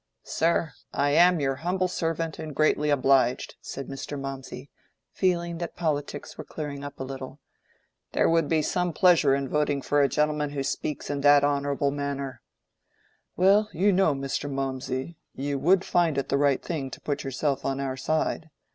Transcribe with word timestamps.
"Sir, 0.23 0.73
I 0.91 1.11
am 1.11 1.39
your 1.39 1.57
humble 1.57 1.87
servant, 1.87 2.39
and 2.39 2.55
greatly 2.55 2.89
obliged," 2.89 3.53
said 3.61 3.87
Mr. 3.87 4.19
Mawmsey, 4.19 4.71
feeling 5.11 5.59
that 5.59 5.75
politics 5.75 6.39
were 6.39 6.43
clearing 6.43 6.83
up 6.83 6.99
a 6.99 7.03
little. 7.03 7.39
"There 8.13 8.27
would 8.27 8.49
be 8.49 8.63
some 8.63 8.93
pleasure 8.93 9.35
in 9.35 9.47
voting 9.47 9.83
for 9.83 10.01
a 10.01 10.07
gentleman 10.09 10.49
who 10.49 10.63
speaks 10.63 11.11
in 11.11 11.21
that 11.21 11.43
honorable 11.43 11.91
manner." 11.91 12.41
"Well, 13.37 13.69
you 13.73 13.91
know, 13.93 14.15
Mr. 14.15 14.49
Mawmsey, 14.49 15.17
you 15.35 15.59
would 15.59 15.85
find 15.85 16.17
it 16.17 16.29
the 16.29 16.37
right 16.39 16.63
thing 16.65 16.89
to 16.89 17.01
put 17.01 17.23
yourself 17.23 17.63
on 17.63 17.79
our 17.79 17.95
side. 17.95 18.49